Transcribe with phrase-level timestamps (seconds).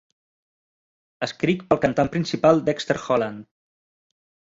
[1.27, 3.45] Escrit pel cantant principal Dexter Holland.